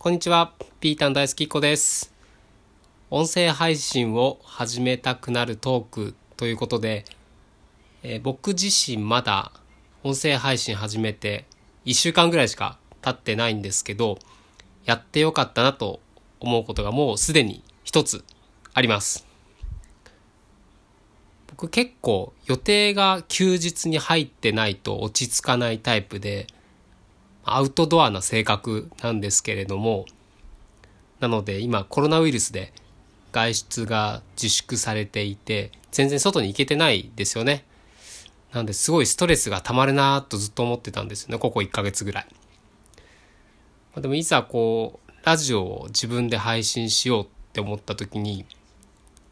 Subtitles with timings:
[0.00, 2.14] こんにちは、ピータン大好きっ子です。
[3.10, 7.04] 音声配信を始めたくなるトークということで、
[8.04, 9.50] えー、僕自身まだ
[10.04, 11.46] 音声配信始めて
[11.84, 14.20] 1週間ぐらいしか経ってないんですけど、
[14.84, 15.98] やってよかったなと
[16.38, 18.24] 思うことがもうすでに一つ
[18.74, 19.26] あります。
[21.48, 26.46] 僕結構予定が休日に入ってないと落ち着かないタイプで、
[27.56, 30.06] アウトドアな性格なんですけれども、
[31.20, 32.72] なので今コロナウイルスで
[33.32, 37.64] 外出が自粛されていて、全然外に行けてないですよね。
[38.52, 42.26] なんですごいストレスがたまるなとずっと思ってたんですよね、ここ1ヶ月ぐらい。
[43.96, 48.46] でもいざこう、ラジオを自分で配信しようって思った時に、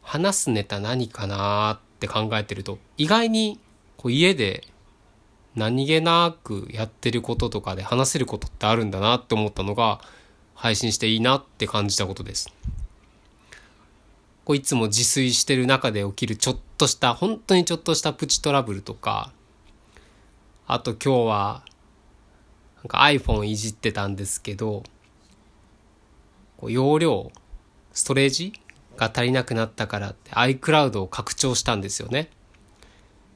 [0.01, 3.59] 話すネタ何かなって考えてると、意外に
[3.95, 4.67] こう家で
[5.57, 9.99] 何気なくやってることとかで話せることってあるんだなって思ったのが
[10.53, 12.53] 配信していいなって感じたことです。
[14.45, 19.33] こういつも自炊してる中で起きるちょっとした本当にちょっとしたプチトラブルとか
[20.67, 21.63] あと今日は
[22.77, 24.83] なんか iPhone いじってたんですけど
[26.55, 27.31] こう容量
[27.93, 28.53] ストレージ
[28.95, 32.29] が足りなくなったからって iCloud を拡張したんですよね。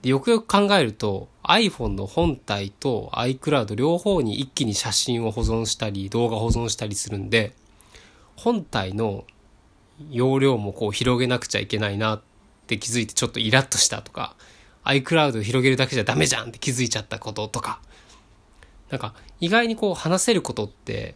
[0.04, 7.54] でよくよく考えると iPhone の本体と iCloud 両方に一気に写真を保存したり動画保存したりするんで
[8.38, 9.26] 本体の
[10.10, 12.22] 容量もこう広げなくちゃいけないなっ
[12.68, 14.36] て気づいてちょっとイラッとしたとか
[14.86, 17.82] iCloud 広げるだけじゃダメじゃんって気づいちゃったこととか
[18.90, 21.16] なんか意外にこう話せることって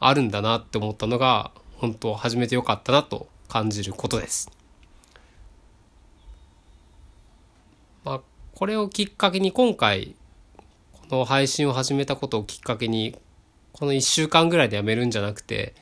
[0.00, 4.50] あるんだなって思ったのが本当始めてよかったなと感じることです。
[8.04, 8.20] まあ、
[8.56, 10.16] これをきっかけに今回
[11.10, 13.14] この配信を始めたことをきっかけに
[13.72, 15.74] この1週間ぐらいでやめるんじゃなくて、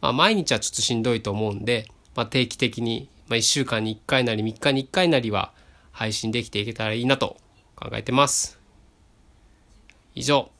[0.00, 5.52] まあ、毎日はちょっとしんどいと思うんで、まあ、定期的に、まあ、1週間に1回なり3日に1回なりは
[5.90, 7.38] 配信できていけたらいいなと
[7.74, 8.60] 考えてます。
[10.14, 10.52] 以上。